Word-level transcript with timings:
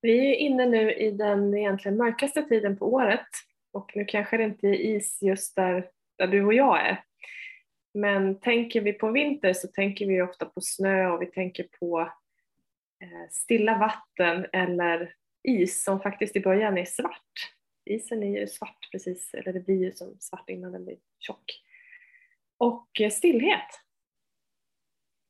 Vi 0.00 0.30
är 0.30 0.34
inne 0.34 0.66
nu 0.66 0.92
i 0.92 1.10
den 1.10 1.54
egentligen 1.54 1.96
mörkaste 1.96 2.42
tiden 2.42 2.76
på 2.76 2.92
året 2.92 3.26
och 3.72 3.92
nu 3.94 4.04
kanske 4.04 4.36
det 4.36 4.44
inte 4.44 4.66
är 4.66 4.74
is 4.74 5.22
just 5.22 5.56
där, 5.56 5.90
där 6.18 6.26
du 6.26 6.44
och 6.44 6.54
jag 6.54 6.86
är. 6.86 7.04
Men 7.94 8.40
tänker 8.40 8.80
vi 8.80 8.92
på 8.92 9.10
vinter 9.10 9.52
så 9.52 9.68
tänker 9.68 10.06
vi 10.06 10.22
ofta 10.22 10.46
på 10.46 10.60
snö 10.60 11.06
och 11.06 11.22
vi 11.22 11.26
tänker 11.26 11.68
på 11.80 12.00
eh, 13.02 13.30
stilla 13.30 13.78
vatten 13.78 14.46
eller 14.52 15.14
is 15.42 15.84
som 15.84 16.00
faktiskt 16.00 16.36
i 16.36 16.40
början 16.40 16.78
är 16.78 16.84
svart. 16.84 17.32
Isen 17.84 18.22
är 18.22 18.40
ju 18.40 18.46
svart 18.46 18.88
precis, 18.92 19.34
eller 19.34 19.52
det 19.52 19.60
blir 19.60 19.84
ju 19.84 19.92
som 19.92 20.16
svart 20.20 20.50
innan 20.50 20.72
den 20.72 20.84
blir 20.84 20.96
tjock. 21.18 21.62
Och 22.58 23.00
eh, 23.00 23.10
stillhet. 23.10 23.80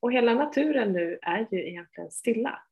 Och 0.01 0.13
hela 0.13 0.35
naturen 0.35 0.93
nu 0.93 1.19
är 1.23 1.47
ju 1.51 1.69
egentligen 1.69 2.11
stilla. 2.11 2.63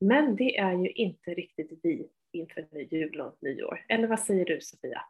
Men 0.00 0.36
det 0.36 0.56
är 0.56 0.72
ju 0.72 0.90
inte 0.90 1.34
riktigt 1.34 1.80
vi 1.82 2.08
inför 2.32 2.94
jul 2.94 3.20
och 3.20 3.36
nyår. 3.40 3.84
Eller 3.88 4.08
vad 4.08 4.20
säger 4.20 4.44
du 4.44 4.60
Sofia? 4.60 5.02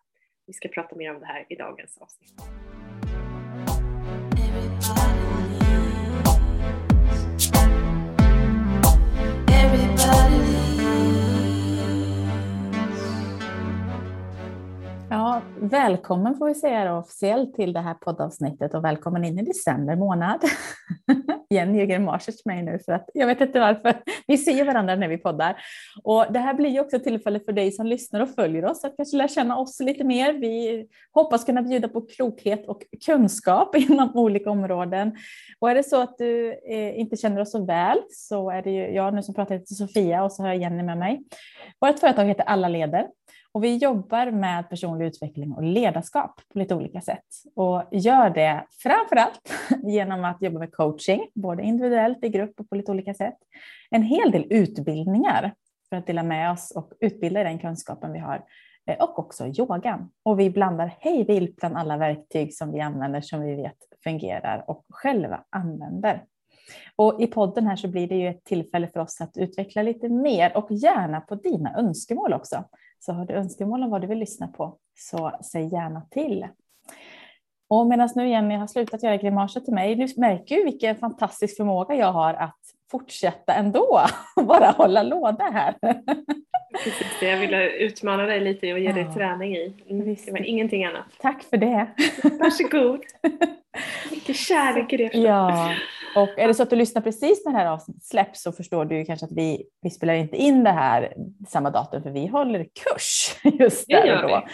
Vi 0.47 0.53
ska 0.53 0.69
prata 0.69 0.97
mer 0.97 1.15
om 1.15 1.21
det 1.21 1.27
här 1.27 1.47
i 1.49 1.55
dagens 1.55 1.99
avsnitt. 1.99 2.35
Välkommen 15.71 16.37
får 16.37 16.47
vi 16.47 16.55
säga 16.55 16.97
officiellt 16.97 17.55
till 17.55 17.73
det 17.73 17.81
här 17.81 17.95
poddavsnittet 17.95 18.75
och 18.75 18.85
välkommen 18.85 19.25
in 19.25 19.39
i 19.39 19.43
december 19.43 19.97
månad. 19.97 20.41
Jenny 21.51 21.79
Jürgen 21.79 21.87
grimaser 21.87 22.35
mig 22.45 22.63
nu 22.63 22.79
för 22.85 22.93
att 22.93 23.11
jag 23.15 23.27
vet 23.27 23.41
inte 23.41 23.61
varför. 23.61 23.95
Vi 24.27 24.39
ser 24.39 24.65
varandra 24.65 24.97
när 24.97 25.09
vi 25.09 25.19
poddar. 25.19 25.57
Och 26.03 26.27
det 26.33 26.39
här 26.39 26.55
blir 26.55 26.71
ju 26.71 26.81
också 26.81 26.99
tillfälle 26.99 27.41
för 27.41 27.53
dig 27.53 27.73
som 27.73 27.87
lyssnar 27.87 28.21
och 28.21 28.29
följer 28.29 28.65
oss 28.65 28.85
att 28.85 28.97
kanske 28.97 29.17
lära 29.17 29.29
känna 29.29 29.59
oss 29.59 29.81
lite 29.81 30.05
mer. 30.05 30.33
Vi 30.33 30.87
hoppas 31.13 31.45
kunna 31.45 31.63
bjuda 31.63 31.89
på 31.89 32.01
klokhet 32.01 32.69
och 32.69 32.83
kunskap 33.07 33.77
inom 33.91 34.17
olika 34.17 34.51
områden. 34.51 35.17
Och 35.61 35.71
är 35.71 35.75
det 35.75 35.83
så 35.83 36.03
att 36.03 36.19
du 36.19 36.53
eh, 36.69 37.01
inte 37.01 37.17
känner 37.17 37.41
oss 37.41 37.53
så 37.53 37.65
väl 37.65 37.99
så 38.11 38.51
är 38.51 38.63
det 38.63 38.71
ju 38.71 38.95
jag 38.95 39.15
nu 39.15 39.23
som 39.23 39.35
pratar 39.35 39.59
till 39.59 39.77
Sofia 39.77 40.25
och 40.25 40.33
så 40.33 40.43
har 40.43 40.49
jag 40.49 40.59
Jenny 40.59 40.83
med 40.83 40.99
mig. 40.99 41.21
Vårt 41.81 41.99
företag 41.99 42.25
heter 42.25 42.45
Alla 42.45 42.69
leder 42.69 43.07
och 43.53 43.65
vi 43.65 43.77
jobbar 43.77 44.31
med 44.31 44.71
personlig 44.71 45.07
utveckling 45.07 45.53
och 45.53 45.63
ledarskap 45.63 46.41
på 46.53 46.59
lite 46.59 46.75
olika 46.75 47.01
sätt 47.01 47.27
och 47.57 47.85
gör 47.91 48.31
det 48.31 48.65
framför 48.83 49.17
allt 49.17 49.53
genom 49.83 50.25
att 50.25 50.43
jobba 50.43 50.59
med 50.59 50.73
coaching, 50.73 51.29
både 51.35 51.63
individuellt, 51.63 52.25
i 52.25 52.29
grupp 52.29 52.61
och 52.61 52.69
på 52.69 52.75
lite 52.75 52.93
olika 52.93 53.15
sätt. 53.15 53.37
En 53.91 54.03
hel 54.03 54.31
del 54.31 54.47
utbildningar 54.51 55.55
för 55.89 55.97
att 55.97 56.07
dela 56.07 56.23
med 56.23 56.51
oss 56.51 56.73
och 56.77 56.93
utbilda 57.01 57.41
i 57.41 57.45
den 57.45 57.59
kunskapen 57.59 58.13
vi 58.13 58.19
har 58.19 58.45
eh, 58.87 58.97
och 58.99 59.19
också 59.19 59.47
yogan. 59.47 60.11
Och 60.23 60.41
vi 60.41 60.51
blandar 60.51 60.97
hej 61.01 61.25
vilt 61.25 61.57
bland 61.57 61.77
alla 61.77 61.97
verktyg 61.97 62.55
som 62.55 62.73
vi 62.73 62.81
använder 62.81 63.21
som 63.21 63.41
vi 63.41 63.55
vet 63.55 63.77
fungerar 64.05 64.65
och 64.67 64.85
själva 64.89 65.45
använder. 65.51 66.25
Och 66.97 67.21
i 67.21 67.27
podden 67.27 67.67
här 67.67 67.77
så 67.77 67.89
blir 67.89 68.09
det 68.09 68.15
ju 68.15 68.29
ett 68.29 68.45
tillfälle 68.45 68.89
för 68.89 69.01
oss 69.01 69.21
att 69.21 69.37
utveckla 69.37 69.83
lite 69.83 70.09
mer 70.09 70.57
och 70.57 70.71
gärna 70.71 71.21
på 71.21 71.35
dina 71.35 71.79
önskemål 71.79 72.33
också. 72.33 72.65
Så 73.01 73.13
har 73.13 73.27
du 73.27 73.35
önskemål 73.35 73.83
om 73.83 73.91
vad 73.91 74.01
du 74.01 74.07
vill 74.07 74.19
lyssna 74.19 74.49
på 74.49 74.77
så 74.99 75.33
säg 75.53 75.73
gärna 75.73 76.01
till. 76.11 76.47
Och 77.71 77.87
medan 77.87 78.09
nu 78.15 78.29
Jenny 78.29 78.55
har 78.55 78.67
slutat 78.67 79.03
göra 79.03 79.17
grimaser 79.17 79.61
till 79.61 79.75
mig, 79.75 79.95
du 79.95 80.09
märker 80.17 80.57
ju 80.57 80.65
vilken 80.65 80.97
fantastisk 80.97 81.57
förmåga 81.57 81.95
jag 81.95 82.13
har 82.13 82.35
att 82.35 82.61
fortsätta 82.91 83.55
ändå 83.55 84.01
bara 84.37 84.71
hålla 84.71 85.03
låda 85.03 85.45
här. 85.45 85.75
Precis 86.85 87.23
jag 87.23 87.39
ville 87.39 87.71
utmana 87.71 88.23
dig 88.23 88.41
lite 88.41 88.73
och 88.73 88.79
ge 88.79 88.93
dig 88.93 89.15
träning 89.15 89.57
i. 89.57 89.75
Mm, 89.89 90.17
det 90.25 90.33
var 90.33 90.47
ingenting 90.47 90.85
annat. 90.85 91.05
Tack 91.21 91.43
för 91.43 91.57
det. 91.57 91.91
Varsågod. 92.23 93.01
Mycket 94.11 94.37
kärlek 94.37 94.93
i 94.93 94.97
det. 94.97 95.11
Ja, 95.13 95.75
och 96.17 96.39
är 96.39 96.49
det 96.49 96.55
så 96.55 96.63
att 96.63 96.71
du 96.71 96.77
lyssnar 96.77 97.03
precis 97.03 97.45
när 97.45 97.53
det 97.53 97.59
här 97.59 97.67
avsnittet 97.67 98.05
släpps 98.05 98.43
så 98.43 98.53
förstår 98.53 98.85
du 98.85 99.05
kanske 99.05 99.27
att 99.27 99.33
vi, 99.33 99.65
vi 99.83 99.91
spelar 99.91 100.15
inte 100.15 100.37
in 100.37 100.65
det 100.65 100.71
här 100.71 101.15
samma 101.49 101.71
datum 101.71 102.03
för 102.03 102.11
vi 102.11 102.27
håller 102.27 102.65
kurs 102.65 103.37
just 103.61 103.89
där 103.89 104.25
och 104.25 104.31
då. 104.31 104.47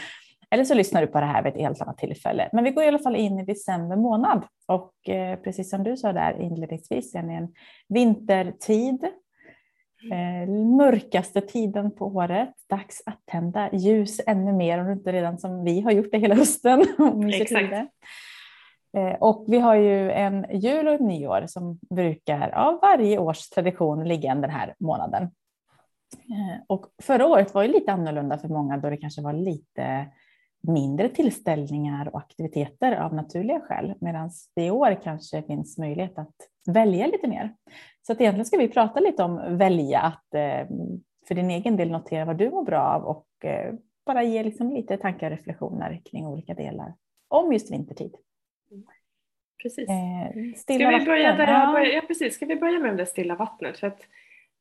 Eller 0.51 0.65
så 0.65 0.75
lyssnar 0.75 1.01
du 1.01 1.07
på 1.07 1.21
det 1.21 1.27
här 1.27 1.43
vid 1.43 1.53
ett 1.53 1.61
helt 1.61 1.81
annat 1.81 1.99
tillfälle. 1.99 2.49
Men 2.53 2.65
vi 2.65 2.71
går 2.71 2.85
i 2.85 2.89
alla 2.89 2.99
fall 2.99 3.17
in 3.17 3.39
i 3.39 3.45
december 3.45 3.97
månad 3.97 4.45
och 4.67 5.09
eh, 5.09 5.39
precis 5.39 5.71
som 5.71 5.83
du 5.83 5.97
sa 5.97 6.13
där 6.13 6.41
inledningsvis, 6.41 7.15
är 7.15 7.19
en 7.19 7.55
vintertid. 7.89 9.05
Eh, 10.13 10.49
mörkaste 10.77 11.41
tiden 11.41 11.91
på 11.91 12.07
året. 12.07 12.55
Dags 12.71 13.03
att 13.07 13.27
tända 13.27 13.71
ljus 13.73 14.21
ännu 14.27 14.53
mer 14.53 14.79
om 14.79 14.87
du 14.87 14.93
inte 14.93 15.13
redan 15.13 15.39
som 15.39 15.65
vi 15.65 15.81
har 15.81 15.91
gjort 15.91 16.13
det 16.13 16.19
hela 16.19 16.35
hösten. 16.35 16.81
Exakt. 17.33 17.73
Eh, 17.73 17.83
Eh, 18.97 19.15
och 19.21 19.45
vi 19.49 19.59
har 19.59 19.75
ju 19.75 20.11
en 20.11 20.47
jul 20.51 20.89
och 20.89 20.95
ett 20.95 21.01
nyår 21.01 21.47
som 21.47 21.79
brukar 21.91 22.49
av 22.49 22.79
varje 22.83 23.19
års 23.19 23.49
tradition 23.49 24.09
ligga 24.09 24.35
den 24.35 24.51
här 24.51 24.75
månaden. 24.79 25.23
Eh, 26.13 26.63
och 26.67 26.87
förra 27.03 27.27
året 27.27 27.55
var 27.55 27.63
ju 27.63 27.69
lite 27.69 27.93
annorlunda 27.93 28.39
för 28.39 28.49
många 28.49 28.77
då 28.77 28.91
det 28.91 28.97
kanske 28.97 29.23
var 29.23 29.33
lite 29.33 30.07
mindre 30.61 31.09
tillställningar 31.09 32.09
och 32.09 32.19
aktiviteter 32.19 32.97
av 32.97 33.15
naturliga 33.15 33.61
skäl, 33.61 33.95
medan 34.01 34.31
det 34.55 34.67
i 34.67 34.71
år 34.71 35.01
kanske 35.03 35.43
finns 35.43 35.79
möjlighet 35.79 36.19
att 36.19 36.35
välja 36.67 37.07
lite 37.07 37.29
mer. 37.29 37.55
Så 38.07 38.13
att 38.13 38.21
egentligen 38.21 38.47
ska 38.47 38.57
vi 38.57 38.69
prata 38.69 39.01
lite 39.01 39.23
om 39.23 39.59
välja, 39.59 40.01
att 40.01 40.35
eh, 40.35 40.67
för 41.29 41.35
din 41.35 41.51
egen 41.51 41.77
del 41.77 41.91
notera 41.91 42.25
vad 42.25 42.37
du 42.37 42.51
mår 42.51 42.65
bra 42.65 42.81
av 42.81 43.03
och 43.03 43.27
bara 44.07 44.23
ge 44.23 44.43
liksom 44.43 44.71
lite 44.71 44.97
tankar 44.97 45.31
och 45.31 45.37
reflektioner 45.37 46.03
kring 46.05 46.27
olika 46.27 46.55
delar 46.55 46.95
om 47.29 47.53
just 47.53 47.73
vintertid. 47.73 48.17
Precis. 49.63 49.89
Eh, 49.89 50.55
Ska 50.57 50.73
vi 50.99 51.05
börja 51.05 51.37
där, 51.37 51.47
ja. 51.47 51.85
ja. 51.85 52.01
precis. 52.01 52.35
Ska 52.35 52.47
vi 52.47 52.57
börja 52.57 52.79
med 52.79 52.97
det 52.97 53.07
stilla 53.07 53.35
vattnet? 53.35 53.79
För 53.79 53.87
att, 53.87 54.01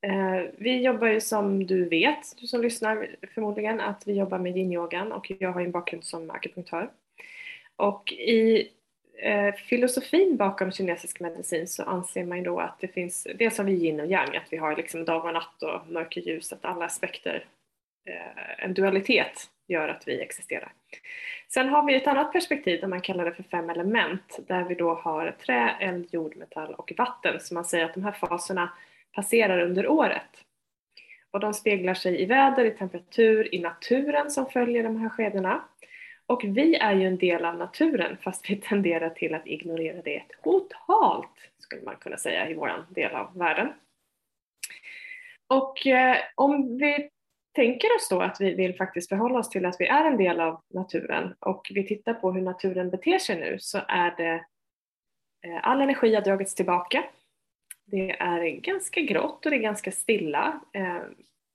eh, 0.01 0.51
vi 0.57 0.81
jobbar 0.81 1.07
ju 1.07 1.21
som 1.21 1.67
du 1.67 1.89
vet, 1.89 2.38
du 2.39 2.47
som 2.47 2.61
lyssnar 2.61 3.16
förmodligen, 3.33 3.79
att 3.79 4.07
vi 4.07 4.13
jobbar 4.13 4.39
med 4.39 4.57
yin-yogan 4.57 5.11
och 5.11 5.31
jag 5.39 5.51
har 5.51 5.61
en 5.61 5.71
bakgrund 5.71 6.03
som 6.03 6.29
akupunktör. 6.29 6.89
Och 7.75 8.11
i 8.11 8.69
eh, 9.17 9.53
filosofin 9.53 10.37
bakom 10.37 10.72
kinesisk 10.72 11.19
medicin 11.19 11.67
så 11.67 11.83
anser 11.83 12.23
man 12.23 12.37
ju 12.37 12.43
då 12.43 12.59
att 12.59 12.79
det 12.79 12.87
finns, 12.87 13.27
dels 13.35 13.57
har 13.57 13.66
vi 13.66 13.73
yin 13.73 13.99
och 13.99 14.07
yang, 14.07 14.35
att 14.35 14.53
vi 14.53 14.57
har 14.57 14.75
liksom 14.75 15.05
dag 15.05 15.25
och 15.25 15.33
natt 15.33 15.63
och 15.63 15.91
mörker 15.91 16.22
ljus, 16.22 16.53
att 16.53 16.66
alla 16.66 16.85
aspekter, 16.85 17.45
eh, 18.09 18.63
en 18.66 18.73
dualitet 18.73 19.49
gör 19.68 19.88
att 19.88 20.08
vi 20.08 20.22
existerar. 20.22 20.74
Sen 21.48 21.70
har 21.70 21.86
vi 21.86 21.96
ett 21.96 22.08
annat 22.08 22.31
perspektiv 22.31 22.81
där 22.81 22.88
man 22.88 23.02
kallar 23.02 23.26
det 23.26 23.34
för 23.34 23.44
fem 23.44 23.70
element 23.70 24.40
där 24.48 24.64
vi 24.64 24.76
då 24.76 24.94
har 24.94 25.31
trä, 25.31 25.76
eld, 25.80 26.08
jord, 26.12 26.36
metall 26.36 26.74
och 26.74 26.94
vatten. 26.98 27.40
Så 27.40 27.53
man 27.53 27.66
säger 27.66 27.86
att 27.86 27.94
de 27.94 28.03
här 28.03 28.12
faserna 28.12 28.70
passerar 29.12 29.59
under 29.59 29.88
året. 29.88 30.46
Och 31.31 31.40
de 31.40 31.53
speglar 31.53 31.94
sig 31.94 32.22
i 32.22 32.26
väder, 32.26 32.66
i 32.66 32.72
temperatur, 32.72 33.56
i 33.56 33.59
naturen 33.59 34.31
som 34.31 34.46
följer 34.46 34.84
de 34.84 34.98
här 34.98 35.09
skedena. 35.09 35.64
Och 36.28 36.42
vi 36.44 36.76
är 36.76 36.96
ju 36.96 37.08
en 37.08 37.18
del 37.18 37.46
av 37.46 37.58
naturen 37.58 38.18
fast 38.22 38.50
vi 38.50 38.56
tenderar 38.56 39.09
till 39.09 39.34
att 39.34 39.47
ignorera 39.47 40.02
det 40.02 40.24
totalt, 40.44 41.52
skulle 41.59 41.82
man 41.82 41.96
kunna 41.96 42.18
säga, 42.18 42.50
i 42.50 42.53
vår 42.53 42.86
del 42.90 43.16
av 43.16 43.38
världen. 43.38 43.74
Och 45.47 45.88
eh, 45.88 46.18
om 46.36 46.78
vi 46.78 47.09
tänker 47.55 47.88
oss 47.95 48.09
då 48.09 48.21
att 48.21 48.41
vi 48.41 48.53
vill 48.53 48.75
faktiskt 48.75 49.09
förhålla 49.09 49.39
oss 49.39 49.49
till 49.49 49.66
att 49.66 49.75
vi 49.79 49.88
är 49.88 50.05
en 50.05 50.17
del 50.17 50.39
av 50.39 50.61
naturen 50.73 51.35
och 51.39 51.71
vi 51.73 51.88
tittar 51.88 52.13
på 52.13 52.31
hur 52.31 52.41
naturen 52.41 52.89
beter 52.89 53.19
sig 53.19 53.39
nu 53.39 53.57
så 53.59 53.81
är 53.88 54.16
det 54.17 54.45
eh, 55.47 55.59
all 55.63 55.81
energi 55.81 56.16
har 56.16 56.21
dragits 56.21 56.55
tillbaka. 56.55 57.03
Det 57.85 58.11
är 58.11 58.49
ganska 58.49 59.01
grått 59.01 59.45
och 59.45 59.51
det 59.51 59.57
är 59.57 59.61
ganska 59.61 59.91
stilla. 59.91 60.61
Eh, 60.73 61.01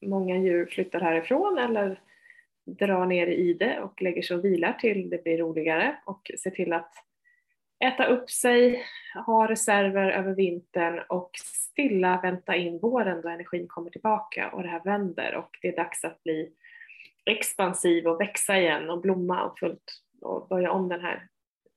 många 0.06 0.36
djur 0.36 0.66
flyttar 0.66 1.00
härifrån 1.00 1.58
eller 1.58 2.00
drar 2.66 3.06
ner 3.06 3.26
i 3.26 3.54
det 3.54 3.80
och 3.80 4.02
lägger 4.02 4.22
sig 4.22 4.36
och 4.36 4.44
vilar 4.44 4.72
till 4.72 5.10
det 5.10 5.24
blir 5.24 5.38
roligare 5.38 5.96
och 6.04 6.30
ser 6.38 6.50
till 6.50 6.72
att 6.72 6.94
äta 7.84 8.04
upp 8.04 8.30
sig, 8.30 8.84
ha 9.26 9.48
reserver 9.48 10.10
över 10.10 10.34
vintern 10.34 11.00
och 11.08 11.30
stilla 11.34 12.20
vänta 12.22 12.56
in 12.56 12.78
våren 12.78 13.20
då 13.20 13.28
energin 13.28 13.68
kommer 13.68 13.90
tillbaka 13.90 14.50
och 14.50 14.62
det 14.62 14.68
här 14.68 14.84
vänder 14.84 15.34
och 15.34 15.58
det 15.62 15.68
är 15.68 15.76
dags 15.76 16.04
att 16.04 16.22
bli 16.22 16.52
expansiv 17.24 18.06
och 18.06 18.20
växa 18.20 18.58
igen 18.58 18.90
och 18.90 19.00
blomma 19.00 19.44
och 19.44 19.58
fullt 19.58 20.02
och 20.20 20.48
börja 20.48 20.70
om 20.70 20.88
den 20.88 21.00
här 21.00 21.28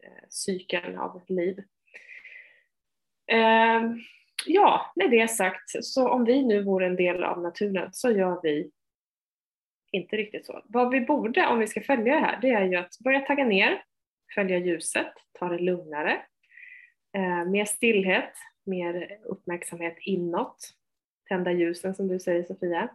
eh, 0.04 0.26
cykeln 0.30 0.98
av 0.98 1.18
ett 1.18 1.30
liv. 1.30 1.60
Eh, 3.32 3.82
ja, 4.46 4.94
med 4.96 5.12
det 5.12 5.28
sagt, 5.28 5.86
så 5.86 6.10
om 6.10 6.26
vi 6.26 6.44
nu 6.44 6.64
vore 6.64 6.86
en 6.86 6.96
del 6.96 7.24
av 7.24 7.42
naturen 7.42 7.90
så 7.92 8.12
gör 8.12 8.40
vi 8.44 8.72
inte 9.92 10.16
riktigt 10.18 10.46
så. 10.46 10.62
Vad 10.66 10.90
vi 10.90 11.02
borde, 11.02 11.48
om 11.48 11.60
vi 11.60 11.68
ska 11.68 11.82
följa 11.82 12.14
det 12.14 12.20
här, 12.20 12.40
det 12.42 12.50
är 12.50 12.66
ju 12.66 12.76
att 12.76 13.00
börja 13.00 13.20
tagga 13.20 13.46
ner, 13.46 13.84
följa 14.36 14.58
ljuset, 14.58 15.14
ta 15.40 15.50
det 15.50 15.58
lugnare, 15.58 16.22
eh, 17.14 17.46
mer 17.46 17.66
stillhet, 17.66 18.34
mer 18.64 19.20
uppmärksamhet 19.24 19.98
inåt, 20.00 20.70
tända 21.30 21.52
ljusen 21.52 21.96
som 21.96 22.08
du 22.08 22.20
säger 22.20 22.44
Sofia. 22.44 22.90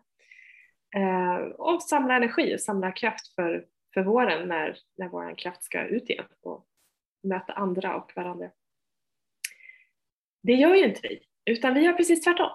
Eh, 0.97 1.37
och 1.39 1.83
samla 1.83 2.17
energi 2.17 2.55
och 2.55 2.61
samla 2.61 2.93
kraft 2.93 3.35
för, 3.35 3.67
för 3.95 4.03
våren 4.03 4.49
när, 4.49 4.79
när 4.97 5.09
vår 5.09 5.39
kraft 5.39 5.63
ska 5.63 5.85
ut 5.85 6.11
igen 6.11 6.27
och 6.43 6.67
möta 7.23 7.53
andra 7.53 7.97
och 7.97 8.13
varandra. 8.17 8.51
Det 10.43 10.53
gör 10.53 10.75
ju 10.75 10.85
inte 10.85 11.01
vi, 11.03 11.23
utan 11.45 11.75
vi 11.75 11.81
gör 11.81 11.93
precis 11.93 12.25
tvärtom. 12.25 12.51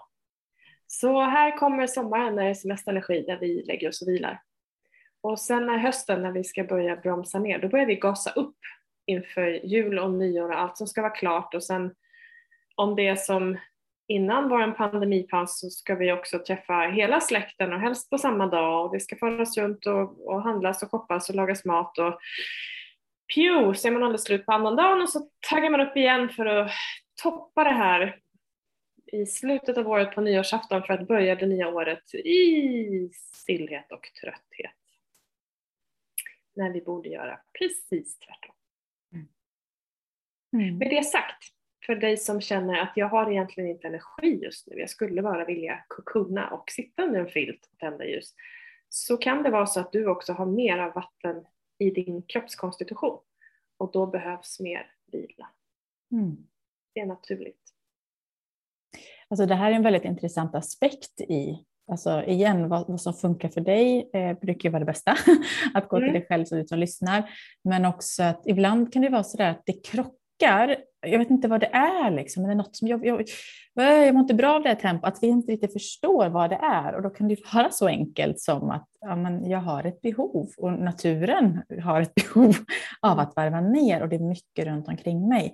Så 0.87 1.21
här 1.21 1.57
kommer 1.57 1.87
sommaren 1.87 2.35
när 2.35 2.43
det 2.43 2.49
är 2.49 2.53
semesterenergi 2.53 3.21
där 3.21 3.37
vi 3.39 3.63
lägger 3.63 3.89
oss 3.89 4.01
och 4.01 4.07
vilar. 4.07 4.41
Och 5.23 5.39
sen 5.39 5.65
när 5.65 5.77
hösten 5.77 6.21
när 6.21 6.31
vi 6.31 6.43
ska 6.43 6.63
börja 6.63 6.95
bromsa 6.95 7.39
ner, 7.39 7.59
då 7.59 7.67
börjar 7.67 7.85
vi 7.85 7.95
gasa 7.95 8.31
upp 8.31 8.57
inför 9.05 9.65
jul 9.65 9.99
och 9.99 10.11
nyår 10.11 10.49
och 10.49 10.59
allt 10.59 10.77
som 10.77 10.87
ska 10.87 11.01
vara 11.01 11.11
klart 11.11 11.53
och 11.53 11.63
sen 11.63 11.95
om 12.75 12.95
det 12.95 13.07
är 13.07 13.15
som 13.15 13.57
innan 14.07 14.49
vår 14.49 14.71
pandemipaus 14.71 15.59
så 15.59 15.69
ska 15.69 15.95
vi 15.95 16.11
också 16.11 16.39
träffa 16.39 16.73
hela 16.73 17.19
släkten 17.19 17.73
och 17.73 17.79
helst 17.79 18.09
på 18.09 18.17
samma 18.17 18.47
dag 18.47 18.85
och 18.85 18.93
det 18.93 18.99
ska 18.99 19.15
föras 19.15 19.57
runt 19.57 19.85
och, 19.85 20.27
och 20.27 20.41
handlas 20.41 20.83
och 20.83 20.91
shoppas 20.91 21.29
och 21.29 21.35
lagas 21.35 21.65
mat 21.65 21.97
och 21.97 22.19
pju 23.35 23.73
så 23.73 23.87
är 23.87 23.91
man 23.91 24.03
alldeles 24.03 24.23
slut 24.23 24.45
på 24.45 24.51
annandagen 24.51 25.01
och 25.01 25.09
så 25.09 25.29
taggar 25.49 25.69
man 25.69 25.81
upp 25.81 25.97
igen 25.97 26.29
för 26.29 26.45
att 26.45 26.71
toppa 27.23 27.63
det 27.63 27.73
här 27.73 28.19
i 29.11 29.25
slutet 29.25 29.77
av 29.77 29.87
året 29.87 30.15
på 30.15 30.21
nyårsafton 30.21 30.83
för 30.83 30.93
att 30.93 31.07
börja 31.07 31.35
det 31.35 31.45
nya 31.45 31.67
året 31.67 32.15
i 32.15 33.09
stillhet 33.33 33.91
och 33.91 34.09
trötthet. 34.21 34.82
När 36.55 36.69
vi 36.69 36.81
borde 36.81 37.09
göra 37.09 37.39
precis 37.59 38.19
tvärtom. 38.19 38.55
Mm. 40.53 40.77
Med 40.77 40.89
det 40.89 41.03
sagt, 41.03 41.43
för 41.85 41.95
dig 41.95 42.17
som 42.17 42.41
känner 42.41 42.81
att 42.81 42.93
jag 42.95 43.09
har 43.09 43.31
egentligen 43.31 43.69
inte 43.69 43.87
energi 43.87 44.39
just 44.43 44.67
nu, 44.67 44.79
jag 44.79 44.89
skulle 44.89 45.21
bara 45.21 45.45
vilja 45.45 45.85
kokona 45.87 46.49
och 46.49 46.71
sitta 46.71 47.03
under 47.03 47.19
en 47.19 47.27
filt 47.27 47.69
och 47.71 47.77
tända 47.77 48.05
ljus, 48.05 48.35
så 48.89 49.17
kan 49.17 49.43
det 49.43 49.49
vara 49.49 49.65
så 49.65 49.79
att 49.79 49.91
du 49.91 50.07
också 50.07 50.33
har 50.33 50.45
mer 50.45 50.77
av 50.77 50.93
vatten 50.93 51.45
i 51.77 51.89
din 51.89 52.21
kroppskonstitution 52.21 53.19
och 53.77 53.91
då 53.91 54.05
behövs 54.05 54.59
mer 54.59 54.91
vila. 55.11 55.49
Mm. 56.11 56.37
Det 56.93 56.99
är 56.99 57.05
naturligt. 57.05 57.73
Alltså 59.27 59.45
det 59.45 59.55
här 59.55 59.71
är 59.71 59.75
en 59.75 59.83
väldigt 59.83 60.05
intressant 60.05 60.55
aspekt 60.55 61.21
i, 61.21 61.65
alltså 61.91 62.23
igen, 62.23 62.69
vad, 62.69 62.87
vad 62.87 63.01
som 63.01 63.13
funkar 63.13 63.49
för 63.49 63.61
dig 63.61 64.09
eh, 64.13 64.39
brukar 64.39 64.69
vara 64.69 64.79
det 64.79 64.85
bästa, 64.85 65.11
att 65.73 65.87
gå 65.87 65.97
mm. 65.97 66.07
till 66.07 66.19
dig 66.19 66.27
själv 66.27 66.45
så 66.45 66.55
du 66.55 66.67
som 66.67 66.79
lyssnar. 66.79 67.29
Men 67.63 67.85
också 67.85 68.23
att 68.23 68.41
ibland 68.45 68.93
kan 68.93 69.01
det 69.01 69.09
vara 69.09 69.23
så 69.23 69.37
där 69.37 69.49
att 69.49 69.63
det 69.65 69.85
krockar 69.85 70.77
jag 71.05 71.19
vet 71.19 71.29
inte 71.29 71.47
vad 71.47 71.59
det 71.59 71.69
är, 71.73 72.11
liksom, 72.11 72.43
men 72.43 72.49
det 72.49 72.53
är 72.53 72.57
något 72.57 72.75
som 72.75 72.87
jag, 72.87 73.05
jag, 73.05 73.23
jag 73.73 74.13
mår 74.13 74.21
inte 74.21 74.33
bra 74.33 74.55
av 74.55 74.61
det 74.61 74.69
här 74.69 74.75
tempot, 74.75 75.07
att 75.07 75.17
vi 75.21 75.27
inte 75.27 75.51
riktigt 75.51 75.73
förstår 75.73 76.29
vad 76.29 76.49
det 76.49 76.59
är. 76.61 76.95
Och 76.95 77.01
då 77.01 77.09
kan 77.09 77.27
det 77.27 77.53
vara 77.53 77.69
så 77.69 77.87
enkelt 77.87 78.39
som 78.39 78.69
att 78.69 78.87
ja, 78.99 79.15
men 79.15 79.49
jag 79.49 79.59
har 79.59 79.83
ett 79.83 80.01
behov 80.01 80.49
och 80.57 80.73
naturen 80.73 81.61
har 81.83 82.01
ett 82.01 82.15
behov 82.33 82.55
av 82.99 83.19
att 83.19 83.35
varva 83.35 83.61
ner 83.61 84.01
och 84.01 84.09
det 84.09 84.15
är 84.15 84.29
mycket 84.29 84.65
runt 84.65 84.87
omkring 84.87 85.27
mig. 85.27 85.53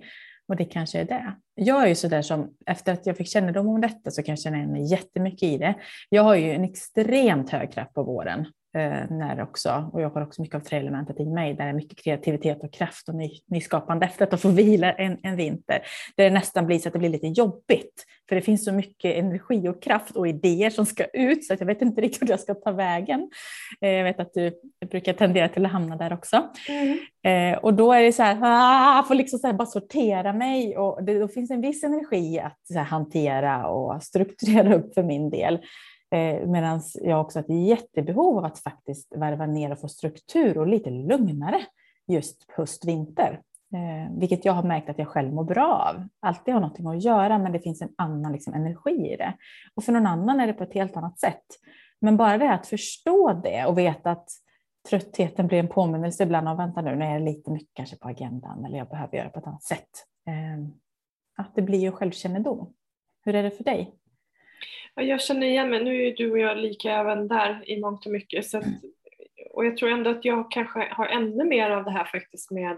Och 0.50 0.56
det 0.56 0.66
kanske 0.66 1.00
är 1.00 1.06
det. 1.06 1.34
Jag 1.56 1.84
är 1.84 1.88
ju 1.88 1.96
sådär 1.96 2.22
som, 2.22 2.54
efter 2.66 2.94
att 2.94 3.06
jag 3.06 3.18
fick 3.18 3.28
kännedom 3.28 3.68
om 3.68 3.81
detta 3.81 4.12
så 4.12 4.24
kan 4.24 4.31
jag 4.31 4.40
känna 4.40 4.57
igen 4.57 4.72
mig 4.72 4.92
jättemycket 4.92 5.44
i 5.44 5.57
det. 5.57 5.75
Jag 6.10 6.24
har 6.24 6.36
ju 6.36 6.51
en 6.51 6.63
extremt 6.63 7.50
hög 7.50 7.74
kraft 7.74 7.94
på 7.94 8.04
våren 8.04 8.46
när 8.74 9.42
också, 9.42 9.89
och 9.94 10.01
jag 10.01 10.10
har 10.10 10.21
också 10.21 10.42
mycket 10.42 10.56
av 10.56 10.60
träelementet 10.60 11.19
i 11.19 11.25
mig, 11.25 11.54
där 11.54 11.63
det 11.63 11.69
är 11.69 11.74
mycket 11.74 12.04
kreativitet 12.04 12.63
och 12.63 12.74
kraft 12.74 13.10
och 13.10 13.16
ny, 13.16 13.30
nyskapande 13.48 14.06
efter 14.06 14.33
att 14.33 14.42
få 14.42 14.50
vila 14.50 14.92
en, 14.92 15.18
en 15.24 15.36
vinter. 15.36 15.81
Där 16.16 16.24
det 16.24 16.30
nästan 16.30 16.66
blir 16.66 16.80
så 16.80 16.89
att 16.89 16.94
det 16.94 17.00
blir 17.00 17.10
lite 17.10 17.27
jobbigt, 17.27 18.06
för 18.30 18.36
det 18.36 18.42
finns 18.42 18.66
så 18.66 18.71
mycket 18.71 19.16
energi 19.16 19.68
och 19.68 19.83
kraft 19.83 20.16
och 20.16 20.27
idéer 20.27 20.69
som 20.69 20.86
ska 20.86 21.06
ut, 21.06 21.45
så 21.45 21.54
att 21.54 21.60
jag 21.60 21.68
vet 21.68 21.81
inte 21.81 22.01
riktigt 22.01 22.21
hur 22.21 22.30
jag 22.30 22.39
ska 22.39 22.54
ta 22.54 22.71
vägen. 22.71 23.30
Eh, 23.81 23.89
jag 23.89 24.04
vet 24.04 24.19
att 24.19 24.33
du 24.33 24.51
brukar 24.89 25.13
tendera 25.13 25.50
till 25.50 25.65
att 25.65 25.72
hamna 25.72 25.95
där 25.95 26.13
också. 26.13 26.50
Mm. 26.69 27.00
Eh, 27.54 27.60
och 27.60 27.74
då 27.74 27.94
är 27.94 28.04
det 28.04 28.13
så 28.13 28.24
här, 28.24 28.39
ah, 28.42 28.95
jag 28.95 29.07
får 29.07 29.15
liksom 29.15 29.39
så 29.39 29.54
bara 29.54 29.65
sortera 29.65 30.33
mig 30.33 30.77
och 30.77 31.04
det, 31.04 31.19
då 31.19 31.27
finns 31.27 31.51
en 31.51 31.62
viss 31.62 31.83
energi 31.83 32.39
att 32.39 32.88
hantera 32.88 33.68
och 33.68 34.04
strukturera 34.04 34.75
upp 34.75 34.94
för 34.94 35.04
min 35.04 35.30
del. 35.30 35.60
Eh, 36.12 36.48
Medan 36.48 36.82
jag 37.02 37.22
också 37.22 37.40
har 37.40 37.44
ett 37.44 37.68
jättebehov 37.68 38.38
av 38.38 38.46
att 38.46 38.60
faktiskt 38.60 39.16
värva 39.16 39.46
ner 39.46 39.72
och 39.72 39.80
få 39.80 39.88
struktur 39.88 40.58
och 40.58 40.68
lite 40.68 40.90
lugnare 40.90 41.62
just 42.08 42.46
höst-vinter. 42.58 43.42
Eh, 43.74 44.18
vilket 44.20 44.46
jag 44.46 44.54
har 44.54 44.64
märkt 44.64 44.90
att 44.90 45.00
jag 45.00 45.08
själv 45.08 45.34
mår 45.34 45.44
bra 45.44 45.94
av. 45.96 46.08
Alltid 46.20 46.54
har 46.54 46.62
någonting 46.62 46.88
att 46.88 47.04
göra 47.04 47.38
men 47.38 47.52
det 47.52 47.60
finns 47.60 47.82
en 47.82 47.94
annan 47.98 48.32
liksom, 48.32 48.54
energi 48.54 49.14
i 49.14 49.18
det. 49.18 49.34
Och 49.76 49.84
för 49.84 49.92
någon 49.92 50.08
annan 50.08 50.40
är 50.40 50.48
det 50.48 50.54
på 50.54 50.64
ett 50.64 50.74
helt 50.74 50.98
annat 50.98 51.20
sätt. 51.20 51.46
Men 52.02 52.18
bara 52.18 52.38
det 52.38 52.52
att 52.52 52.68
förstå 52.68 53.34
det 53.44 53.66
och 53.66 53.78
veta 53.78 54.12
att 54.12 54.30
tröttheten 54.90 55.48
blir 55.48 55.60
en 55.60 55.68
påminnelse 55.68 56.24
ibland 56.24 56.48
om 56.48 56.58
vänta 56.58 56.82
nu, 56.82 56.96
nu 56.96 57.06
är 57.06 57.20
det 57.20 57.26
lite 57.26 57.52
mycket 57.52 57.74
kanske 57.74 57.96
på 57.96 58.08
agendan 58.08 58.66
eller 58.66 58.78
jag 58.78 58.90
behöver 58.90 59.18
göra 59.18 59.30
på 59.30 59.40
ett 59.40 59.48
annat 59.48 59.64
sätt. 59.64 59.90
Eh, 60.28 60.68
att 61.38 61.56
det 61.56 61.62
blir 61.62 61.80
ju 61.80 61.92
självkännedom. 61.92 62.74
Hur 63.26 63.36
är 63.36 63.44
det 63.44 63.52
för 63.52 63.64
dig? 63.64 63.99
Jag 65.01 65.22
känner 65.22 65.48
igen 65.48 65.69
mig, 65.69 65.84
nu 65.84 66.07
är 66.07 66.16
du 66.16 66.31
och 66.31 66.40
jag 66.40 66.57
lika 66.57 66.92
även 66.92 67.28
där 67.28 67.69
i 67.69 67.80
mångt 67.80 68.06
och 68.06 68.12
mycket. 68.12 68.46
Så 68.46 68.57
att, 68.57 68.66
och 69.51 69.66
jag 69.66 69.78
tror 69.78 69.90
ändå 69.90 70.10
att 70.10 70.25
jag 70.25 70.51
kanske 70.51 70.88
har 70.92 71.07
ännu 71.07 71.44
mer 71.44 71.69
av 71.69 71.84
det 71.84 71.92
här 71.92 72.06
faktiskt 72.06 72.51
med 72.51 72.78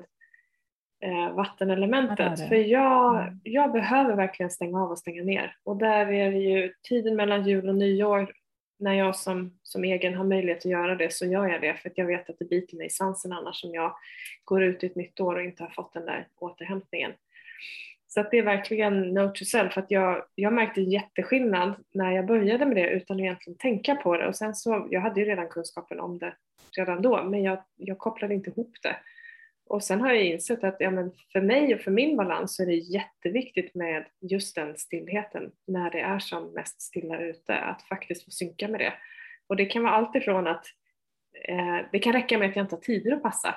eh, 1.04 1.36
vattenelementet. 1.36 2.38
Det. 2.38 2.48
För 2.48 2.56
jag, 2.56 3.22
mm. 3.22 3.40
jag 3.44 3.72
behöver 3.72 4.16
verkligen 4.16 4.50
stänga 4.50 4.84
av 4.84 4.92
och 4.92 5.00
stänga 5.00 5.24
ner. 5.24 5.56
Och 5.64 5.78
där 5.78 6.12
är 6.12 6.32
det 6.32 6.38
ju 6.38 6.74
tiden 6.84 7.16
mellan 7.16 7.48
jul 7.48 7.70
och 7.70 7.76
nyår, 7.76 8.34
när 8.80 8.94
jag 8.94 9.16
som, 9.16 9.58
som 9.64 9.84
egen 9.84 10.16
har 10.16 10.24
möjlighet 10.24 10.58
att 10.58 10.72
göra 10.72 10.96
det 10.96 11.14
så 11.14 11.26
gör 11.26 11.48
jag 11.48 11.62
det. 11.62 11.74
För 11.74 11.90
att 11.90 11.98
jag 11.98 12.06
vet 12.06 12.30
att 12.30 12.40
det 12.40 12.50
biter 12.50 12.78
mig 12.78 12.88
i 12.88 12.90
svansen 12.90 13.34
annars 13.34 13.64
om 13.64 13.74
jag 13.74 13.96
går 14.46 14.64
ut 14.64 14.84
i 14.84 14.86
ett 14.86 14.96
nytt 14.96 15.20
år 15.20 15.36
och 15.36 15.44
inte 15.44 15.64
har 15.64 15.70
fått 15.70 15.94
den 15.94 16.06
där 16.06 16.28
återhämtningen. 16.40 17.12
Så 18.14 18.20
att 18.20 18.32
det 18.32 18.38
är 18.38 18.44
verkligen 18.44 19.14
note 19.14 19.40
to 19.40 19.46
self. 19.46 19.78
Att 19.78 19.92
jag, 19.92 20.26
jag 20.36 20.54
märkte 20.54 20.82
jätteskillnad 20.82 21.74
när 21.94 22.12
jag 22.12 22.26
började 22.26 22.66
med 22.66 22.78
det 22.78 22.90
utan 22.90 23.18
att 23.18 23.22
egentligen 23.22 23.58
tänka 23.58 23.96
på 23.96 24.18
det. 24.18 24.28
Och 24.28 24.36
sen 24.36 24.56
så, 24.56 24.88
jag 24.90 25.02
hade 25.02 25.20
ju 25.20 25.26
redan 25.26 25.50
kunskapen 25.50 26.00
om 26.00 26.18
det 26.18 26.34
redan 26.78 27.02
då 27.02 27.24
men 27.24 27.44
jag, 27.44 27.64
jag 27.76 27.98
kopplade 27.98 28.34
inte 28.34 28.50
ihop 28.50 28.74
det. 28.84 28.96
Och 29.66 29.84
sen 29.84 30.02
har 30.02 30.10
jag 30.12 30.24
insett 30.24 30.64
att 30.64 30.76
ja, 30.80 30.92
men 30.92 31.12
för 31.34 31.42
mig 31.42 31.76
och 31.76 31.82
för 31.82 31.92
min 31.92 32.18
balans 32.18 32.56
så 32.56 32.64
är 32.64 32.68
det 32.68 32.76
jätteviktigt 32.76 33.76
med 33.76 34.06
just 34.22 34.56
den 34.56 34.78
stillheten 34.78 35.52
när 35.68 35.92
det 35.92 36.00
är 36.00 36.20
som 36.20 36.54
mest 36.54 36.82
stilla 36.82 37.20
ute, 37.22 37.58
att 37.58 37.82
faktiskt 37.82 38.26
få 38.26 38.32
synka 38.32 38.68
med 38.68 38.80
det. 38.80 38.94
Och 39.48 39.56
det 39.56 39.66
kan 39.66 39.84
vara 39.84 39.94
allt 39.94 40.16
ifrån 40.16 40.48
att 40.48 40.66
eh, 41.48 41.80
det 41.92 42.00
kan 42.00 42.14
räcka 42.14 42.38
med 42.38 42.50
att 42.50 42.56
jag 42.56 42.64
inte 42.64 42.76
har 42.76 42.82
tider 42.82 43.12
att 43.12 43.24
passa. 43.24 43.56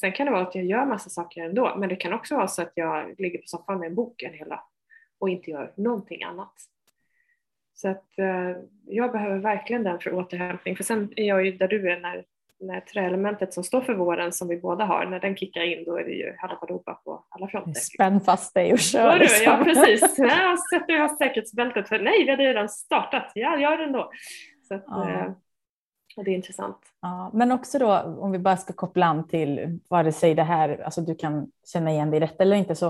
Sen 0.00 0.12
kan 0.12 0.26
det 0.26 0.32
vara 0.32 0.42
att 0.42 0.54
jag 0.54 0.64
gör 0.64 0.86
massa 0.86 1.10
saker 1.10 1.44
ändå, 1.44 1.74
men 1.76 1.88
det 1.88 1.96
kan 1.96 2.12
också 2.12 2.36
vara 2.36 2.48
så 2.48 2.62
att 2.62 2.72
jag 2.74 3.20
ligger 3.20 3.38
på 3.38 3.46
soffan 3.46 3.78
med 3.78 3.86
en 3.86 3.94
bok 3.94 4.22
en 4.22 4.34
hel 4.34 4.48
dag 4.48 4.62
och 5.20 5.28
inte 5.28 5.50
gör 5.50 5.72
någonting 5.76 6.22
annat. 6.22 6.52
Så 7.74 7.88
att 7.88 8.18
eh, 8.18 8.56
jag 8.86 9.12
behöver 9.12 9.38
verkligen 9.38 9.84
den 9.84 10.00
för 10.00 10.14
återhämtning, 10.14 10.76
för 10.76 10.84
sen 10.84 11.12
är 11.16 11.24
jag 11.24 11.46
ju 11.46 11.52
där 11.52 11.68
du 11.68 11.92
är 11.92 12.00
när, 12.00 12.24
när 12.60 12.80
träelementet 12.80 13.54
som 13.54 13.64
står 13.64 13.80
för 13.80 13.94
våren 13.94 14.32
som 14.32 14.48
vi 14.48 14.56
båda 14.56 14.84
har, 14.84 15.06
när 15.06 15.20
den 15.20 15.36
kickar 15.36 15.62
in 15.62 15.84
då 15.84 15.96
är 15.96 16.04
det 16.04 16.10
ju 16.10 16.34
halabadoba 16.38 16.94
på 16.94 17.24
alla 17.28 17.48
fronter. 17.48 17.80
Spänn 17.80 18.20
fast 18.20 18.54
dig 18.54 18.72
och 18.72 18.78
kör. 18.78 19.18
Liksom. 19.18 19.44
Ja 19.44 19.64
precis, 19.64 20.00
sätter 20.70 20.92
jag 20.92 21.10
säkerhetsbältet 21.10 21.88
för 21.88 21.98
nej 21.98 22.24
vi 22.24 22.30
hade 22.30 22.44
redan 22.44 22.68
startat, 22.68 23.32
ja 23.34 23.58
gör 23.58 23.76
det 23.76 23.84
ändå. 23.84 24.10
Så 24.68 24.74
att, 24.74 24.84
ja. 24.86 25.34
Och 26.16 26.24
det 26.24 26.30
är 26.30 26.34
intressant. 26.34 26.76
Ja, 27.02 27.30
men 27.34 27.52
också 27.52 27.78
då 27.78 27.98
om 27.98 28.32
vi 28.32 28.38
bara 28.38 28.56
ska 28.56 28.72
koppla 28.72 29.06
an 29.06 29.28
till 29.28 29.78
vare 29.88 30.12
sig 30.12 30.34
det 30.34 30.42
här, 30.42 30.82
alltså 30.84 31.00
du 31.00 31.14
kan 31.14 31.50
känna 31.72 31.90
igen 31.90 32.10
dig 32.10 32.16
i 32.16 32.20
detta 32.20 32.42
eller 32.42 32.56
inte 32.56 32.74
så 32.74 32.86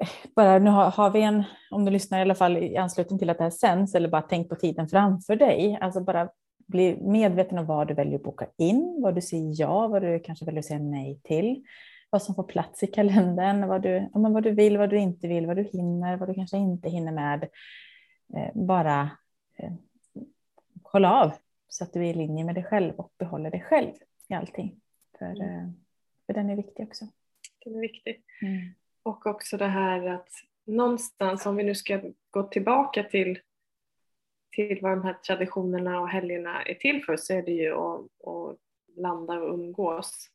eh, 0.00 0.08
bara 0.36 0.58
nu 0.58 0.70
har, 0.70 0.90
har, 0.90 1.10
vi 1.10 1.22
en, 1.22 1.42
om 1.70 1.84
du 1.84 1.90
lyssnar 1.90 2.18
i 2.18 2.22
alla 2.22 2.34
fall 2.34 2.56
i 2.56 2.76
anslutning 2.76 3.18
till 3.18 3.30
att 3.30 3.38
det 3.38 3.44
här 3.44 3.50
sänds 3.50 3.94
eller 3.94 4.08
bara 4.08 4.22
tänk 4.22 4.48
på 4.48 4.54
tiden 4.54 4.88
framför 4.88 5.36
dig, 5.36 5.78
alltså 5.80 6.00
bara 6.00 6.28
bli 6.66 6.98
medveten 7.00 7.58
om 7.58 7.66
vad 7.66 7.88
du 7.88 7.94
väljer 7.94 8.16
att 8.16 8.22
boka 8.22 8.46
in, 8.56 9.00
vad 9.02 9.14
du 9.14 9.20
säger 9.20 9.60
ja, 9.60 9.88
vad 9.88 10.02
du 10.02 10.20
kanske 10.20 10.44
väljer 10.44 10.58
att 10.58 10.66
säga 10.66 10.78
nej 10.78 11.20
till, 11.24 11.64
vad 12.10 12.22
som 12.22 12.34
får 12.34 12.42
plats 12.42 12.82
i 12.82 12.86
kalendern, 12.86 13.68
vad 13.68 13.82
du, 13.82 14.10
vad 14.12 14.42
du 14.42 14.50
vill, 14.50 14.78
vad 14.78 14.90
du 14.90 14.98
inte 14.98 15.28
vill, 15.28 15.46
vad 15.46 15.56
du 15.56 15.62
hinner, 15.62 16.16
vad 16.16 16.28
du 16.28 16.34
kanske 16.34 16.56
inte 16.56 16.88
hinner 16.88 17.12
med. 17.12 17.48
Eh, 18.36 18.50
bara 18.54 19.10
eh, 19.58 19.72
kolla 20.82 21.22
av 21.22 21.32
så 21.68 21.84
att 21.84 21.92
du 21.92 22.00
är 22.00 22.10
i 22.10 22.14
linje 22.14 22.44
med 22.44 22.54
dig 22.54 22.64
själv 22.64 22.94
och 22.94 23.12
behåller 23.18 23.50
dig 23.50 23.62
själv 23.62 23.92
i 24.28 24.34
allting. 24.34 24.80
För, 25.18 25.26
mm. 25.26 25.40
Eh, 25.42 25.70
för 26.26 26.32
den 26.32 26.50
är 26.50 26.56
viktig 26.56 26.86
också. 26.86 27.04
Den 27.64 27.74
är 27.74 27.80
viktig. 27.80 28.22
Mm. 28.42 28.74
Och 29.02 29.26
också 29.26 29.56
det 29.56 29.66
här 29.66 30.06
att 30.06 30.28
någonstans, 30.64 31.46
om 31.46 31.56
vi 31.56 31.64
nu 31.64 31.74
ska 31.74 32.00
gå 32.30 32.42
tillbaka 32.42 33.02
till, 33.02 33.38
till 34.50 34.78
vad 34.82 34.92
de 34.92 35.04
här 35.04 35.14
traditionerna 35.14 36.00
och 36.00 36.08
helgerna 36.08 36.62
är 36.62 36.74
till 36.74 37.04
för, 37.04 37.16
så 37.16 37.32
är 37.32 37.42
det 37.42 37.52
ju 37.52 37.72
att, 37.72 38.26
att 38.26 38.58
landa 38.96 39.34
och 39.34 39.54
umgås. 39.54 40.30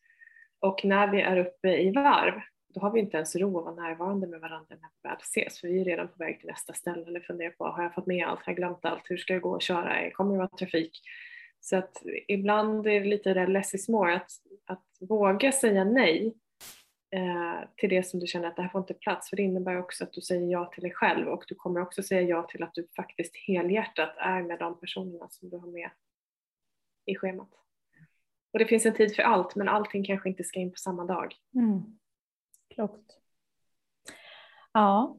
Och 0.59 0.85
när 0.85 1.07
vi 1.07 1.21
är 1.21 1.37
uppe 1.37 1.81
i 1.81 1.91
varv, 1.91 2.41
då 2.73 2.79
har 2.79 2.91
vi 2.91 2.99
inte 2.99 3.17
ens 3.17 3.35
ro 3.35 3.57
att 3.57 3.65
vara 3.65 3.75
närvarande 3.75 4.27
med 4.27 4.41
varandra 4.41 4.75
när 4.75 4.89
vi 5.03 5.09
väl 5.09 5.17
ses, 5.21 5.59
för 5.59 5.67
vi 5.67 5.81
är 5.81 5.85
redan 5.85 6.07
på 6.07 6.15
väg 6.17 6.39
till 6.39 6.49
nästa 6.49 6.73
ställe 6.73 7.07
eller 7.07 7.19
funderar 7.19 7.51
på, 7.51 7.65
har 7.65 7.83
jag 7.83 7.93
fått 7.93 8.07
med 8.07 8.27
allt, 8.27 8.39
har 8.39 8.51
jag 8.51 8.57
glömt 8.57 8.85
allt, 8.85 9.03
hur 9.05 9.17
ska 9.17 9.33
jag 9.33 9.41
gå 9.41 9.51
och 9.51 9.61
köra, 9.61 10.11
kommer 10.11 10.31
det 10.31 10.37
vara 10.37 10.47
trafik? 10.47 11.01
Så 11.59 11.75
att 11.75 12.03
ibland 12.27 12.87
är 12.87 12.99
det 12.99 13.05
lite 13.05 13.33
det 13.33 13.47
less 13.47 13.73
is 13.73 13.89
more, 13.89 14.15
att, 14.15 14.31
att 14.65 14.85
våga 14.99 15.51
säga 15.51 15.83
nej 15.83 16.33
eh, 17.15 17.69
till 17.77 17.89
det 17.89 18.03
som 18.03 18.19
du 18.19 18.27
känner 18.27 18.47
att 18.47 18.55
det 18.55 18.61
här 18.61 18.69
får 18.69 18.81
inte 18.81 18.93
plats. 18.93 19.29
För 19.29 19.37
det 19.37 19.43
innebär 19.43 19.79
också 19.79 20.03
att 20.03 20.13
du 20.13 20.21
säger 20.21 20.47
ja 20.47 20.65
till 20.65 20.83
dig 20.83 20.91
själv 20.91 21.27
och 21.27 21.43
du 21.47 21.55
kommer 21.55 21.81
också 21.81 22.03
säga 22.03 22.21
ja 22.21 22.43
till 22.43 22.63
att 22.63 22.73
du 22.73 22.87
faktiskt 22.95 23.35
helhjärtat 23.35 24.13
är 24.17 24.41
med 24.41 24.59
de 24.59 24.79
personerna 24.79 25.29
som 25.29 25.49
du 25.49 25.57
har 25.57 25.67
med 25.67 25.89
i 27.05 27.15
schemat. 27.15 27.49
Och 28.53 28.59
det 28.59 28.65
finns 28.65 28.85
en 28.85 28.93
tid 28.93 29.15
för 29.15 29.23
allt 29.23 29.55
men 29.55 29.67
allting 29.67 30.05
kanske 30.05 30.29
inte 30.29 30.43
ska 30.43 30.59
in 30.59 30.71
på 30.71 30.77
samma 30.77 31.05
dag. 31.05 31.35
Mm. 31.55 31.81
Klokt. 32.81 33.17
Ja, 34.73 35.17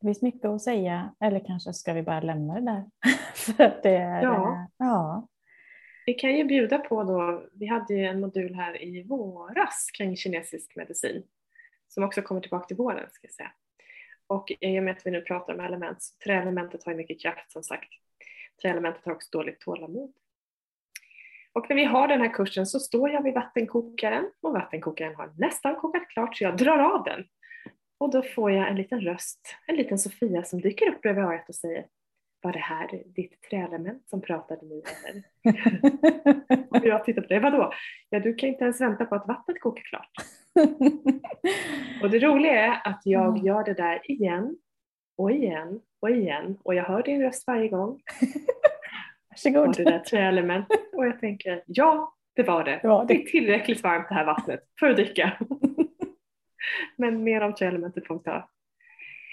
det 0.00 0.06
finns 0.06 0.22
mycket 0.22 0.44
att 0.44 0.62
säga 0.62 1.14
eller 1.20 1.44
kanske 1.46 1.72
ska 1.72 1.92
vi 1.92 2.02
bara 2.02 2.20
lämna 2.20 2.54
det 2.54 2.60
där. 2.60 2.84
för 3.34 3.80
det 3.82 3.96
är, 3.96 4.22
ja. 4.22 4.68
ja. 4.76 5.28
Vi 6.06 6.14
kan 6.14 6.36
ju 6.36 6.44
bjuda 6.44 6.78
på 6.78 7.04
då, 7.04 7.46
vi 7.52 7.66
hade 7.66 7.94
ju 7.94 8.04
en 8.04 8.20
modul 8.20 8.54
här 8.54 8.82
i 8.82 9.02
våras 9.02 9.90
kring 9.98 10.16
kinesisk 10.16 10.76
medicin 10.76 11.22
som 11.88 12.04
också 12.04 12.22
kommer 12.22 12.40
tillbaka 12.40 12.66
till 12.66 12.76
våren 12.76 13.10
ska 13.10 13.26
jag 13.26 13.34
säga. 13.34 13.52
Och 14.26 14.52
i 14.60 14.78
och 14.78 14.82
med 14.82 14.96
att 14.96 15.06
vi 15.06 15.10
nu 15.10 15.20
pratar 15.20 15.54
om 15.54 15.60
element, 15.60 16.02
så 16.02 16.14
träelementet 16.24 16.84
har 16.84 16.92
ju 16.92 16.98
mycket 16.98 17.20
kraft 17.20 17.52
som 17.52 17.62
sagt. 17.62 17.90
Träelementet 18.62 19.04
har 19.04 19.12
också 19.12 19.28
dåligt 19.32 19.60
tålamod. 19.60 20.12
Och 21.56 21.66
när 21.68 21.76
vi 21.76 21.84
har 21.84 22.08
den 22.08 22.20
här 22.20 22.32
kursen 22.32 22.66
så 22.66 22.80
står 22.80 23.10
jag 23.10 23.22
vid 23.22 23.34
vattenkokaren 23.34 24.30
och 24.42 24.52
vattenkokaren 24.52 25.14
har 25.14 25.32
nästan 25.36 25.76
kokat 25.76 26.08
klart 26.08 26.36
så 26.36 26.44
jag 26.44 26.56
drar 26.56 26.78
av 26.78 27.04
den. 27.04 27.24
Och 27.98 28.10
då 28.10 28.22
får 28.22 28.50
jag 28.50 28.68
en 28.68 28.76
liten 28.76 29.00
röst, 29.00 29.56
en 29.66 29.76
liten 29.76 29.98
Sofia 29.98 30.44
som 30.44 30.60
dyker 30.60 30.88
upp 30.88 31.00
bredvid 31.00 31.24
örat 31.24 31.48
och 31.48 31.54
säger 31.54 31.86
var 32.42 32.52
det 32.52 32.58
här 32.58 33.02
ditt 33.06 33.42
träelement 33.42 34.08
som 34.08 34.20
pratade 34.20 34.66
nu 34.66 34.82
eller? 35.08 35.22
och 36.70 36.86
jag 36.86 37.04
tittar 37.04 37.22
på 37.22 37.28
det, 37.28 37.40
vadå? 37.40 37.72
Ja 38.10 38.20
du 38.20 38.34
kan 38.34 38.48
inte 38.48 38.64
ens 38.64 38.80
vänta 38.80 39.04
på 39.04 39.14
att 39.14 39.28
vattnet 39.28 39.60
kokar 39.60 39.82
klart. 39.82 40.10
och 42.02 42.10
det 42.10 42.18
roliga 42.18 42.52
är 42.52 42.88
att 42.90 43.00
jag 43.04 43.38
gör 43.38 43.64
det 43.64 43.74
där 43.74 44.10
igen 44.10 44.56
och 45.18 45.30
igen 45.30 45.80
och 46.00 46.10
igen 46.10 46.58
och 46.62 46.74
jag 46.74 46.84
hör 46.84 47.02
din 47.02 47.22
röst 47.22 47.46
varje 47.46 47.68
gång. 47.68 48.00
Varsågod. 49.44 49.66
Var 49.66 49.84
det 49.84 49.90
där 49.90 49.98
träelementet? 49.98 50.80
Och 50.92 51.06
jag 51.06 51.20
tänker, 51.20 51.62
ja 51.66 52.14
det 52.36 52.42
var 52.42 52.64
det. 52.64 52.78
Det, 52.82 52.88
var 52.88 53.04
det. 53.04 53.14
det 53.14 53.22
är 53.22 53.26
tillräckligt 53.26 53.82
varmt 53.82 54.08
det 54.08 54.14
här 54.14 54.24
vattnet 54.24 54.60
för 54.80 54.90
att 54.90 54.96
dricka. 54.96 55.38
Men 56.96 57.24
mer 57.24 57.40
om 57.40 57.54
träelementet 57.54 58.06
får 58.06 58.14
vi 58.14 58.22
ta 58.22 58.48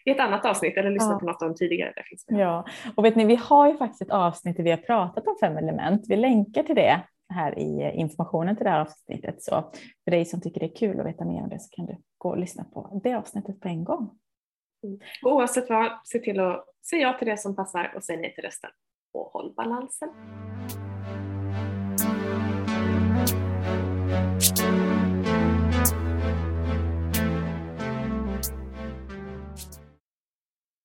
i 0.06 0.12
ett 0.12 0.20
annat 0.20 0.46
avsnitt 0.46 0.78
eller 0.78 0.90
lyssna 0.90 1.12
ja. 1.12 1.20
på 1.20 1.26
något 1.26 1.42
av 1.42 1.48
dem 1.48 1.56
tidigare. 1.56 1.94
Där 1.96 2.04
finns 2.04 2.26
det. 2.26 2.36
Ja, 2.36 2.66
och 2.96 3.06
vet 3.06 3.16
ni, 3.16 3.26
vi 3.26 3.36
har 3.36 3.72
ju 3.72 3.78
faktiskt 3.78 4.02
ett 4.02 4.12
avsnitt 4.12 4.58
där 4.58 4.64
vi 4.64 4.70
har 4.70 4.78
pratat 4.78 5.28
om 5.28 5.36
fem 5.42 5.58
element. 5.58 6.06
Vi 6.10 6.16
länkar 6.16 6.64
till 6.64 6.76
det 6.76 7.02
här 7.34 7.60
i 7.60 7.92
informationen 7.96 8.56
till 8.56 8.64
det 8.64 8.70
här 8.70 8.82
avsnittet. 8.82 9.44
Så 9.44 9.72
för 10.04 10.12
dig 10.12 10.26
som 10.26 10.42
tycker 10.42 10.60
det 10.60 10.66
är 10.66 10.76
kul 10.76 11.00
att 11.00 11.06
veta 11.06 11.26
mer 11.26 11.42
om 11.44 11.50
det 11.50 11.60
så 11.60 11.76
kan 11.76 11.86
du 11.86 11.98
gå 12.18 12.30
och 12.30 12.38
lyssna 12.38 12.64
på 12.64 13.02
det 13.04 13.14
avsnittet 13.14 13.60
på 13.60 13.68
en 13.68 13.84
gång. 13.84 14.20
Mm. 14.84 15.00
oavsett 15.24 15.70
vad, 15.70 15.92
se 16.04 16.20
till 16.20 16.40
att 16.40 16.66
säga 16.90 17.02
ja 17.02 17.18
till 17.18 17.28
det 17.28 17.38
som 17.38 17.56
passar 17.56 17.94
och 17.96 18.04
säga 18.04 18.20
nej 18.20 18.34
till 18.36 18.44
resten. 18.44 18.70
Och 19.14 19.32
håll 19.34 19.54
balansen. 19.58 20.10